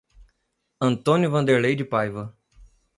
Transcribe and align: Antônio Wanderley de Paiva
Antônio 0.81 1.29
Wanderley 1.31 1.75
de 1.75 1.85
Paiva 1.85 2.35